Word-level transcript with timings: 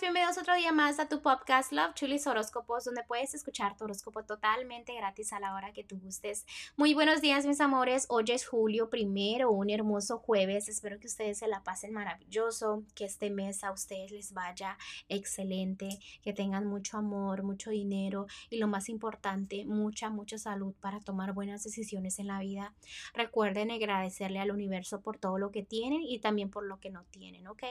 bienvenidos 0.00 0.38
otro 0.38 0.56
día 0.56 0.72
más 0.72 0.98
a 0.98 1.08
tu 1.08 1.22
podcast 1.22 1.70
Love 1.70 1.94
Chulis 1.94 2.26
Horóscopos, 2.26 2.84
donde 2.84 3.04
puedes 3.04 3.32
escuchar 3.32 3.76
tu 3.76 3.84
horóscopo 3.84 4.24
totalmente 4.24 4.92
gratis 4.92 5.32
a 5.32 5.38
la 5.38 5.54
hora 5.54 5.72
que 5.72 5.84
tú 5.84 6.00
gustes. 6.00 6.46
Muy 6.76 6.94
buenos 6.94 7.20
días, 7.20 7.46
mis 7.46 7.60
amores. 7.60 8.06
Hoy 8.08 8.24
es 8.28 8.44
julio 8.44 8.90
primero, 8.90 9.52
un 9.52 9.70
hermoso 9.70 10.18
jueves. 10.18 10.68
Espero 10.68 10.98
que 10.98 11.06
ustedes 11.06 11.38
se 11.38 11.46
la 11.46 11.62
pasen 11.62 11.92
maravilloso, 11.92 12.82
que 12.96 13.04
este 13.04 13.30
mes 13.30 13.62
a 13.62 13.70
ustedes 13.70 14.10
les 14.10 14.32
vaya 14.32 14.76
excelente, 15.08 15.88
que 16.22 16.32
tengan 16.32 16.66
mucho 16.66 16.98
amor, 16.98 17.44
mucho 17.44 17.70
dinero 17.70 18.26
y 18.50 18.58
lo 18.58 18.66
más 18.66 18.88
importante, 18.88 19.64
mucha, 19.64 20.10
mucha 20.10 20.38
salud 20.38 20.74
para 20.80 20.98
tomar 20.98 21.34
buenas 21.34 21.62
decisiones 21.62 22.18
en 22.18 22.26
la 22.26 22.40
vida. 22.40 22.74
Recuerden 23.14 23.70
agradecerle 23.70 24.40
al 24.40 24.50
universo 24.50 25.02
por 25.02 25.18
todo 25.18 25.38
lo 25.38 25.52
que 25.52 25.62
tienen 25.62 26.02
y 26.02 26.18
también 26.18 26.50
por 26.50 26.66
lo 26.66 26.80
que 26.80 26.90
no 26.90 27.04
tienen, 27.12 27.46
¿ok? 27.46 27.62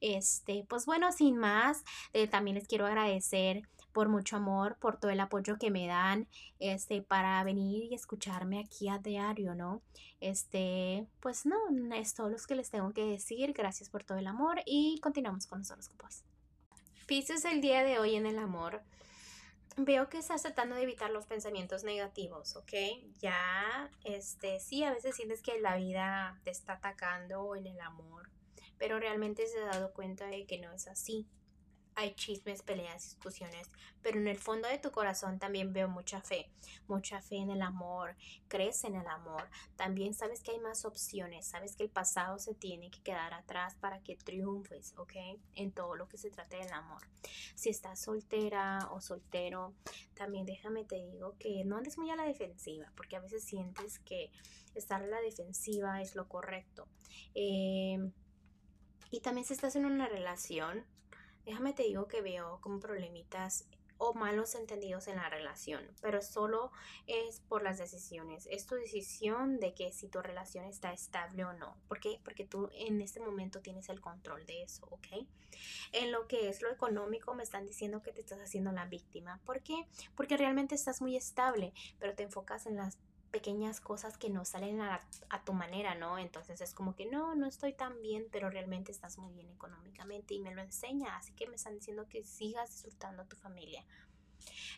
Este, 0.00 0.64
pues 0.66 0.86
bueno, 0.86 1.12
sin 1.12 1.36
más, 1.36 1.49
eh, 2.12 2.26
también 2.26 2.56
les 2.56 2.68
quiero 2.68 2.86
agradecer 2.86 3.62
por 3.92 4.08
mucho 4.08 4.36
amor, 4.36 4.76
por 4.80 4.98
todo 4.98 5.10
el 5.10 5.20
apoyo 5.20 5.56
que 5.58 5.70
me 5.70 5.86
dan, 5.86 6.28
este, 6.58 7.02
para 7.02 7.42
venir 7.44 7.84
y 7.84 7.94
escucharme 7.94 8.60
aquí 8.60 8.88
a 8.88 8.98
diario, 8.98 9.54
¿no? 9.54 9.82
Este, 10.20 11.06
pues 11.20 11.46
no, 11.46 11.56
es 11.94 12.14
todo 12.14 12.28
lo 12.28 12.36
que 12.36 12.54
les 12.54 12.70
tengo 12.70 12.92
que 12.92 13.04
decir. 13.04 13.52
Gracias 13.52 13.88
por 13.88 14.04
todo 14.04 14.18
el 14.18 14.26
amor 14.26 14.60
y 14.66 14.98
continuamos 15.00 15.46
con 15.46 15.60
los 15.60 15.70
horóscopos. 15.70 16.22
Pisces 17.06 17.44
el 17.44 17.60
día 17.60 17.82
de 17.82 17.98
hoy 17.98 18.14
en 18.14 18.26
el 18.26 18.38
amor. 18.38 18.82
Veo 19.76 20.08
que 20.08 20.18
estás 20.18 20.42
tratando 20.42 20.76
de 20.76 20.82
evitar 20.82 21.10
los 21.10 21.26
pensamientos 21.26 21.84
negativos, 21.84 22.56
¿ok? 22.56 22.72
Ya, 23.18 23.90
este, 24.04 24.60
sí, 24.60 24.84
a 24.84 24.92
veces 24.92 25.16
sientes 25.16 25.42
que 25.42 25.60
la 25.60 25.76
vida 25.76 26.38
te 26.44 26.50
está 26.50 26.74
atacando 26.74 27.54
en 27.56 27.66
el 27.66 27.80
amor, 27.80 28.30
pero 28.78 28.98
realmente 28.98 29.46
se 29.46 29.58
ha 29.60 29.66
dado 29.66 29.92
cuenta 29.92 30.26
de 30.26 30.44
que 30.44 30.58
no 30.58 30.72
es 30.72 30.86
así. 30.86 31.28
Hay 31.96 32.14
chismes, 32.14 32.62
peleas, 32.62 33.04
discusiones, 33.04 33.68
pero 34.02 34.18
en 34.18 34.28
el 34.28 34.38
fondo 34.38 34.68
de 34.68 34.78
tu 34.78 34.90
corazón 34.90 35.38
también 35.38 35.72
veo 35.72 35.88
mucha 35.88 36.20
fe, 36.20 36.50
mucha 36.88 37.20
fe 37.20 37.36
en 37.36 37.50
el 37.50 37.62
amor, 37.62 38.16
crees 38.48 38.84
en 38.84 38.94
el 38.94 39.06
amor, 39.06 39.48
también 39.76 40.14
sabes 40.14 40.42
que 40.42 40.52
hay 40.52 40.60
más 40.60 40.84
opciones, 40.84 41.46
sabes 41.46 41.76
que 41.76 41.82
el 41.82 41.90
pasado 41.90 42.38
se 42.38 42.54
tiene 42.54 42.90
que 42.90 43.02
quedar 43.02 43.34
atrás 43.34 43.74
para 43.74 44.00
que 44.00 44.16
triunfes, 44.16 44.94
¿ok? 44.96 45.12
En 45.54 45.72
todo 45.72 45.94
lo 45.96 46.08
que 46.08 46.16
se 46.16 46.30
trate 46.30 46.56
del 46.56 46.72
amor. 46.72 47.02
Si 47.54 47.68
estás 47.68 48.00
soltera 48.00 48.88
o 48.92 49.00
soltero, 49.00 49.74
también 50.14 50.46
déjame 50.46 50.84
te 50.84 50.96
digo 50.96 51.36
que 51.38 51.64
no 51.64 51.76
andes 51.76 51.98
muy 51.98 52.10
a 52.10 52.16
la 52.16 52.24
defensiva, 52.24 52.90
porque 52.96 53.16
a 53.16 53.20
veces 53.20 53.44
sientes 53.44 53.98
que 53.98 54.30
estar 54.74 55.02
a 55.02 55.06
la 55.06 55.20
defensiva 55.20 56.00
es 56.00 56.14
lo 56.14 56.28
correcto. 56.28 56.88
Eh, 57.34 58.10
y 59.10 59.20
también 59.20 59.44
si 59.44 59.54
estás 59.54 59.74
en 59.76 59.86
una 59.86 60.06
relación, 60.08 60.84
déjame 61.50 61.72
te 61.72 61.82
digo 61.82 62.06
que 62.06 62.22
veo 62.22 62.60
como 62.60 62.78
problemitas 62.78 63.66
o 63.98 64.14
malos 64.14 64.54
entendidos 64.54 65.08
en 65.08 65.16
la 65.16 65.28
relación, 65.28 65.84
pero 66.00 66.22
solo 66.22 66.70
es 67.08 67.40
por 67.40 67.64
las 67.64 67.76
decisiones. 67.76 68.46
Es 68.52 68.66
tu 68.66 68.76
decisión 68.76 69.58
de 69.58 69.74
que 69.74 69.92
si 69.92 70.08
tu 70.08 70.22
relación 70.22 70.64
está 70.64 70.92
estable 70.92 71.44
o 71.44 71.52
no. 71.52 71.76
¿Por 71.88 71.98
qué? 71.98 72.20
Porque 72.22 72.46
tú 72.46 72.70
en 72.72 73.00
este 73.00 73.18
momento 73.18 73.60
tienes 73.60 73.88
el 73.88 74.00
control 74.00 74.46
de 74.46 74.62
eso, 74.62 74.86
¿ok? 74.90 75.26
En 75.92 76.12
lo 76.12 76.28
que 76.28 76.48
es 76.48 76.62
lo 76.62 76.70
económico 76.70 77.34
me 77.34 77.42
están 77.42 77.66
diciendo 77.66 78.00
que 78.00 78.12
te 78.12 78.20
estás 78.20 78.38
haciendo 78.38 78.70
la 78.70 78.86
víctima. 78.86 79.40
¿Por 79.44 79.60
qué? 79.60 79.88
Porque 80.14 80.36
realmente 80.36 80.76
estás 80.76 81.02
muy 81.02 81.16
estable, 81.16 81.74
pero 81.98 82.14
te 82.14 82.22
enfocas 82.22 82.66
en 82.66 82.76
las 82.76 82.96
pequeñas 83.30 83.80
cosas 83.80 84.18
que 84.18 84.30
no 84.30 84.44
salen 84.44 84.80
a, 84.80 85.00
tu 85.44 85.52
manera, 85.52 85.94
¿no? 85.94 86.18
Entonces 86.18 86.60
es 86.60 86.74
como 86.74 86.94
que 86.94 87.06
no, 87.06 87.34
no 87.34 87.46
estoy 87.46 87.72
tan 87.72 88.00
bien, 88.02 88.26
pero 88.30 88.50
realmente 88.50 88.92
estás 88.92 89.18
muy 89.18 89.32
bien 89.32 89.48
económicamente 89.48 90.34
y 90.34 90.40
me 90.40 90.54
lo 90.54 90.62
enseña, 90.62 91.16
así 91.16 91.32
que 91.32 91.46
me 91.46 91.56
están 91.56 91.74
diciendo 91.74 92.06
que 92.08 92.24
sigas 92.24 92.70
disfrutando 92.70 93.22
a 93.22 93.28
tu 93.28 93.36
familia. 93.36 93.84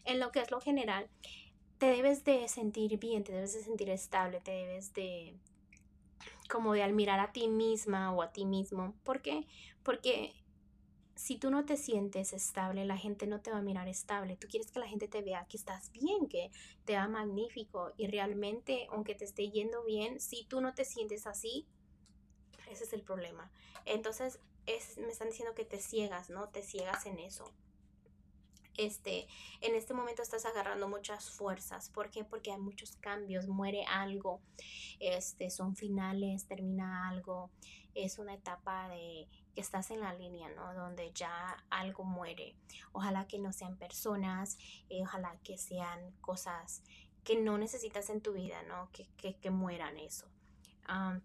En 0.04 0.20
lo 0.20 0.32
que 0.32 0.40
es 0.40 0.50
lo 0.50 0.60
general, 0.60 1.08
te 1.78 1.86
debes 1.86 2.24
de 2.24 2.48
sentir 2.48 2.98
bien, 2.98 3.24
te 3.24 3.32
debes 3.32 3.54
de 3.54 3.62
sentir 3.62 3.90
estable, 3.90 4.40
te 4.40 4.52
debes 4.52 4.92
de 4.92 5.34
como 6.48 6.74
de 6.74 6.82
admirar 6.82 7.18
a 7.18 7.32
ti 7.32 7.48
misma 7.48 8.12
o 8.14 8.22
a 8.22 8.32
ti 8.32 8.44
mismo. 8.44 8.94
¿Por 9.04 9.22
qué? 9.22 9.46
Porque 9.82 10.34
si 11.14 11.36
tú 11.36 11.50
no 11.50 11.64
te 11.64 11.76
sientes 11.76 12.32
estable, 12.32 12.84
la 12.84 12.96
gente 12.96 13.26
no 13.26 13.40
te 13.40 13.50
va 13.50 13.58
a 13.58 13.62
mirar 13.62 13.88
estable. 13.88 14.36
Tú 14.36 14.48
quieres 14.48 14.70
que 14.70 14.80
la 14.80 14.88
gente 14.88 15.08
te 15.08 15.22
vea 15.22 15.46
que 15.48 15.56
estás 15.56 15.92
bien, 15.92 16.28
que 16.28 16.50
te 16.84 16.96
va 16.96 17.08
magnífico. 17.08 17.92
Y 17.96 18.06
realmente, 18.06 18.86
aunque 18.90 19.14
te 19.14 19.24
esté 19.24 19.50
yendo 19.50 19.84
bien, 19.84 20.20
si 20.20 20.44
tú 20.44 20.60
no 20.60 20.74
te 20.74 20.84
sientes 20.84 21.26
así, 21.26 21.66
ese 22.70 22.84
es 22.84 22.92
el 22.92 23.02
problema. 23.02 23.50
Entonces, 23.84 24.40
es, 24.66 24.98
me 24.98 25.08
están 25.08 25.28
diciendo 25.28 25.54
que 25.54 25.64
te 25.64 25.78
ciegas, 25.78 26.30
¿no? 26.30 26.48
Te 26.48 26.62
ciegas 26.62 27.06
en 27.06 27.18
eso. 27.18 27.52
Este, 28.76 29.26
en 29.60 29.74
este 29.74 29.94
momento 29.94 30.22
estás 30.22 30.46
agarrando 30.46 30.88
muchas 30.88 31.30
fuerzas. 31.30 31.90
¿Por 31.90 32.10
qué? 32.10 32.24
Porque 32.24 32.52
hay 32.52 32.58
muchos 32.58 32.96
cambios, 32.96 33.46
muere 33.48 33.84
algo, 33.84 34.40
este, 34.98 35.50
son 35.50 35.76
finales, 35.76 36.46
termina 36.46 37.08
algo, 37.08 37.50
es 37.94 38.18
una 38.18 38.34
etapa 38.34 38.88
de 38.88 39.28
que 39.54 39.60
estás 39.60 39.90
en 39.90 40.00
la 40.00 40.14
línea, 40.14 40.48
¿no? 40.50 40.74
Donde 40.74 41.12
ya 41.12 41.64
algo 41.68 42.04
muere. 42.04 42.56
Ojalá 42.92 43.26
que 43.26 43.38
no 43.38 43.52
sean 43.52 43.76
personas, 43.76 44.56
eh, 44.88 45.02
ojalá 45.02 45.38
que 45.44 45.58
sean 45.58 46.12
cosas 46.20 46.82
que 47.24 47.36
no 47.36 47.58
necesitas 47.58 48.08
en 48.10 48.22
tu 48.22 48.32
vida, 48.32 48.62
¿no? 48.62 48.90
Que, 48.92 49.06
que, 49.16 49.36
que 49.36 49.50
mueran 49.50 49.98
eso 49.98 50.32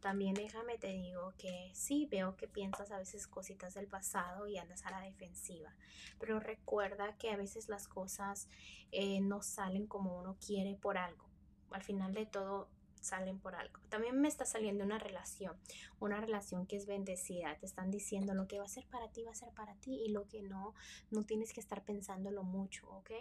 también 0.01 0.33
déjame 0.35 0.77
te 0.77 0.87
digo 0.87 1.33
que 1.37 1.71
sí, 1.73 2.07
veo 2.09 2.35
que 2.35 2.47
piensas 2.47 2.91
a 2.91 2.97
veces 2.97 3.27
cositas 3.27 3.73
del 3.73 3.87
pasado 3.87 4.47
y 4.47 4.57
andas 4.57 4.85
a 4.85 4.91
la 4.91 5.01
defensiva, 5.01 5.73
pero 6.19 6.39
recuerda 6.39 7.17
que 7.17 7.31
a 7.31 7.37
veces 7.37 7.67
las 7.67 7.87
cosas 7.87 8.47
eh, 8.91 9.19
no 9.21 9.41
salen 9.41 9.87
como 9.87 10.17
uno 10.17 10.37
quiere 10.45 10.75
por 10.75 10.97
algo. 10.97 11.25
Al 11.71 11.83
final 11.83 12.13
de 12.13 12.25
todo 12.25 12.69
salen 13.01 13.39
por 13.39 13.55
algo. 13.55 13.79
También 13.89 14.19
me 14.19 14.27
está 14.27 14.45
saliendo 14.45 14.83
una 14.83 14.99
relación, 14.99 15.55
una 15.99 16.19
relación 16.19 16.65
que 16.65 16.75
es 16.77 16.85
bendecida. 16.85 17.57
Te 17.57 17.65
están 17.65 17.91
diciendo 17.91 18.33
lo 18.33 18.47
que 18.47 18.59
va 18.59 18.65
a 18.65 18.69
ser 18.69 18.85
para 18.87 19.09
ti, 19.09 19.23
va 19.23 19.31
a 19.31 19.35
ser 19.35 19.51
para 19.53 19.75
ti 19.75 20.03
y 20.05 20.09
lo 20.09 20.27
que 20.27 20.41
no, 20.41 20.73
no 21.11 21.23
tienes 21.23 21.53
que 21.53 21.59
estar 21.59 21.83
pensándolo 21.83 22.43
mucho, 22.43 22.89
¿ok? 22.89 23.11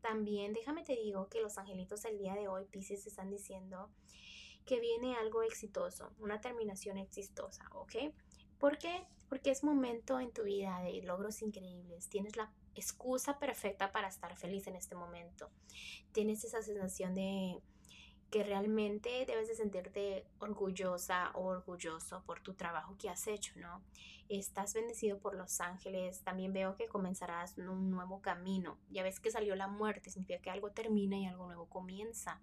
También 0.00 0.52
déjame 0.52 0.84
te 0.84 0.94
digo 0.94 1.28
que 1.28 1.40
los 1.40 1.58
angelitos 1.58 2.04
el 2.04 2.18
día 2.18 2.34
de 2.34 2.48
hoy, 2.48 2.64
Pisces, 2.66 3.06
están 3.06 3.30
diciendo 3.30 3.90
que 4.68 4.80
viene 4.80 5.16
algo 5.16 5.42
exitoso, 5.42 6.12
una 6.18 6.42
terminación 6.42 6.98
exitosa, 6.98 7.64
¿ok? 7.72 8.12
¿Por 8.58 8.76
qué? 8.76 9.02
Porque 9.30 9.50
es 9.50 9.64
momento 9.64 10.20
en 10.20 10.30
tu 10.30 10.42
vida 10.42 10.80
de 10.82 11.00
logros 11.02 11.40
increíbles. 11.40 12.10
Tienes 12.10 12.36
la 12.36 12.52
excusa 12.74 13.38
perfecta 13.38 13.92
para 13.92 14.08
estar 14.08 14.36
feliz 14.36 14.66
en 14.66 14.76
este 14.76 14.94
momento. 14.94 15.48
Tienes 16.12 16.44
esa 16.44 16.60
sensación 16.60 17.14
de 17.14 17.62
que 18.30 18.42
realmente 18.42 19.24
debes 19.26 19.48
de 19.48 19.54
sentirte 19.54 20.26
orgullosa 20.38 21.30
o 21.34 21.44
orgulloso 21.44 22.22
por 22.26 22.40
tu 22.40 22.54
trabajo 22.54 22.96
que 22.98 23.08
has 23.08 23.26
hecho, 23.26 23.52
¿no? 23.56 23.82
Estás 24.28 24.74
bendecido 24.74 25.18
por 25.18 25.34
los 25.34 25.62
ángeles, 25.62 26.20
también 26.20 26.52
veo 26.52 26.76
que 26.76 26.86
comenzarás 26.86 27.56
un 27.56 27.90
nuevo 27.90 28.20
camino, 28.20 28.78
ya 28.90 29.02
ves 29.02 29.20
que 29.20 29.30
salió 29.30 29.56
la 29.56 29.68
muerte, 29.68 30.10
significa 30.10 30.42
que 30.42 30.50
algo 30.50 30.70
termina 30.70 31.16
y 31.16 31.24
algo 31.24 31.46
nuevo 31.46 31.66
comienza. 31.66 32.42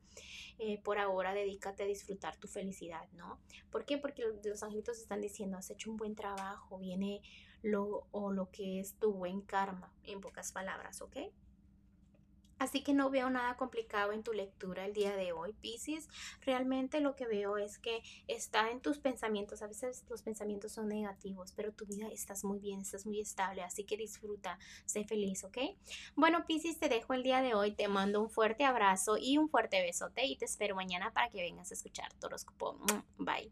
Eh, 0.57 0.81
por 0.81 0.97
ahora 0.97 1.35
dedícate 1.35 1.83
a 1.83 1.85
disfrutar 1.85 2.35
tu 2.37 2.47
felicidad, 2.47 3.07
¿no? 3.13 3.39
¿Por 3.69 3.85
qué? 3.85 3.99
Porque 3.99 4.23
los 4.43 4.63
angelitos 4.63 4.97
están 4.97 5.21
diciendo, 5.21 5.57
has 5.57 5.69
hecho 5.69 5.91
un 5.91 5.97
buen 5.97 6.15
trabajo, 6.15 6.79
viene 6.79 7.21
lo 7.61 8.07
o 8.11 8.31
lo 8.31 8.49
que 8.49 8.79
es 8.79 8.95
tu 8.95 9.13
buen 9.13 9.41
karma, 9.41 9.93
en 10.03 10.21
pocas 10.21 10.51
palabras, 10.51 11.01
¿ok? 11.01 11.17
Así 12.57 12.83
que 12.83 12.93
no 12.93 13.09
veo 13.09 13.29
nada 13.29 13.57
complicado 13.57 14.11
en 14.13 14.23
tu 14.23 14.31
lectura 14.31 14.85
el 14.85 14.93
día 14.93 15.15
de 15.15 15.33
hoy, 15.33 15.53
Pisces. 15.53 16.07
Realmente 16.41 17.01
lo 17.01 17.15
que 17.15 17.27
veo 17.27 17.57
es 17.57 17.77
que 17.77 18.01
está 18.27 18.71
en 18.71 18.79
tus 18.79 18.97
pensamientos. 18.97 19.61
A 19.61 19.67
veces 19.67 20.05
los 20.09 20.21
pensamientos 20.21 20.71
son 20.71 20.87
negativos, 20.87 21.51
pero 21.53 21.73
tu 21.73 21.85
vida 21.85 22.07
estás 22.07 22.43
muy 22.43 22.59
bien, 22.59 22.81
estás 22.81 23.05
muy 23.05 23.19
estable. 23.19 23.61
Así 23.61 23.83
que 23.83 23.97
disfruta, 23.97 24.57
sé 24.85 25.03
feliz, 25.03 25.43
¿ok? 25.43 25.57
Bueno, 26.15 26.45
Pisces, 26.47 26.79
te 26.79 26.89
dejo 26.89 27.13
el 27.13 27.23
día 27.23 27.41
de 27.41 27.53
hoy. 27.53 27.71
Te 27.71 27.87
mando 27.87 28.21
un 28.21 28.29
fuerte 28.29 28.63
abrazo 28.63 29.17
y 29.19 29.37
un 29.37 29.49
fuerte 29.49 29.81
besote 29.81 30.25
y 30.25 30.37
te 30.37 30.45
espero 30.45 30.75
mañana 30.75 31.11
para 31.11 31.29
que 31.29 31.41
vengas 31.41 31.71
a 31.71 31.73
escuchar 31.73 32.13
tu 32.13 32.27
horóscopo. 32.27 32.79
Bye. 33.17 33.51